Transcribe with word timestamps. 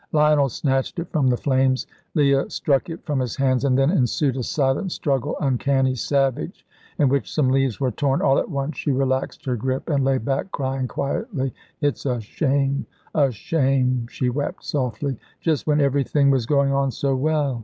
Lionel 0.13 0.49
snatched 0.49 0.97
it 0.97 1.11
from 1.11 1.27
the 1.27 1.37
flames; 1.37 1.85
Leah 2.15 2.49
struck 2.49 2.89
it 2.89 3.05
from 3.05 3.19
his 3.19 3.35
hands; 3.35 3.63
and 3.63 3.77
then 3.77 3.91
ensued 3.91 4.35
a 4.35 4.41
silent 4.41 4.91
struggle, 4.91 5.35
uncanny, 5.39 5.93
savage, 5.93 6.65
in 6.97 7.07
which 7.07 7.31
some 7.31 7.49
leaves 7.51 7.79
were 7.79 7.91
torn. 7.91 8.19
All 8.19 8.39
at 8.39 8.49
once 8.49 8.77
she 8.77 8.91
relaxed 8.91 9.45
her 9.45 9.55
grip 9.55 9.89
and 9.89 10.03
lay 10.03 10.17
back 10.17 10.51
crying 10.51 10.87
quietly. 10.87 11.53
"It's 11.81 12.07
a 12.07 12.19
shame, 12.19 12.87
a 13.13 13.31
shame!" 13.31 14.07
she 14.07 14.27
wept 14.27 14.65
softly; 14.65 15.19
"just 15.39 15.67
when 15.67 15.79
everything 15.79 16.31
was 16.31 16.47
going 16.47 16.73
on 16.73 16.89
so 16.89 17.15
well. 17.15 17.59